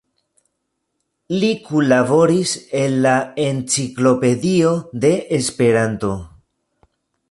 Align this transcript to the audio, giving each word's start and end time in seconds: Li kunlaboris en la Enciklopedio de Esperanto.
Li 1.43 1.49
kunlaboris 1.67 2.55
en 2.81 2.97
la 3.05 3.13
Enciklopedio 3.45 4.75
de 5.07 5.17
Esperanto. 5.43 6.15